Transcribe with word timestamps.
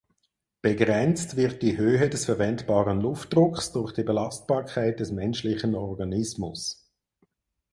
Begrenzt 0.63 1.37
wird 1.37 1.61
die 1.61 1.77
Höhe 1.77 2.09
des 2.09 2.25
verwendbaren 2.25 3.01
Luftdrucks 3.01 3.71
durch 3.71 3.93
die 3.93 4.01
Belastbarkeit 4.01 4.99
des 4.99 5.11
menschlichen 5.11 5.75
Organismus. 5.75 6.89